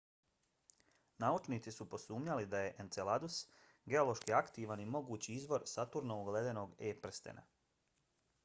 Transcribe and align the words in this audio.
naučnici 1.23 1.73
su 1.75 1.85
posumnjali 1.91 2.47
da 2.53 2.61
je 2.61 2.71
enceladus 2.85 3.37
geološki 3.93 4.35
aktivan 4.39 4.83
i 4.85 4.89
mogući 4.97 5.37
izvor 5.41 5.67
saturnovog 5.75 6.33
ledenog 6.37 6.73
e-prstena 6.93 7.45